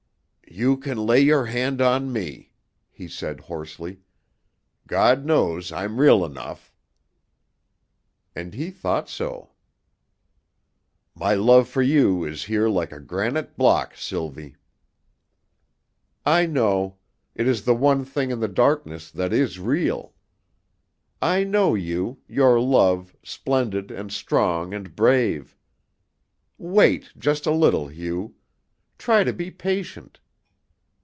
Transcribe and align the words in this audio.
"You 0.53 0.75
can 0.75 0.97
lay 1.05 1.21
your 1.21 1.45
hand 1.45 1.79
on 1.81 2.11
me," 2.11 2.51
he 2.89 3.07
said 3.07 3.39
hoarsely. 3.39 4.01
"God 4.85 5.23
knows 5.23 5.71
I'm 5.71 5.97
real 5.97 6.25
enough." 6.25 6.73
And 8.35 8.53
he 8.53 8.69
thought 8.69 9.07
so! 9.07 9.51
"My 11.15 11.35
love 11.35 11.69
for 11.69 11.81
you 11.81 12.25
is 12.25 12.43
here 12.43 12.67
like 12.67 12.91
a 12.91 12.99
granite 12.99 13.55
block, 13.55 13.95
Sylvie." 13.95 14.57
"I 16.25 16.47
know. 16.47 16.97
It 17.33 17.47
is 17.47 17.63
the 17.63 17.73
one 17.75 18.03
thing 18.03 18.29
in 18.29 18.41
the 18.41 18.49
darkness 18.49 19.09
that 19.09 19.31
is 19.31 19.57
real. 19.57 20.13
I 21.21 21.45
know 21.45 21.75
you 21.75 22.19
your 22.27 22.59
love, 22.59 23.15
splendid 23.23 23.89
and 23.89 24.11
strong 24.11 24.73
and 24.73 24.97
brave. 24.97 25.55
Wait 26.57 27.09
just 27.17 27.45
a 27.45 27.51
little, 27.51 27.87
Hugh. 27.87 28.35
Try 28.97 29.23
to 29.23 29.31
be 29.31 29.49
patient. 29.49 30.19